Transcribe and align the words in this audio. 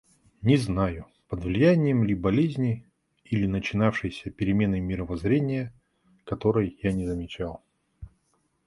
Не 0.41 0.57
знаю, 0.57 1.05
под 1.27 1.43
влиянием 1.43 2.03
ли 2.03 2.15
болезни, 2.15 2.87
или 3.23 3.45
начинавшейся 3.45 4.31
перемены 4.31 4.79
мировоззрения, 4.79 5.71
которой 6.25 6.75
я 6.81 6.91
не 6.91 7.05
замечал. 7.05 7.61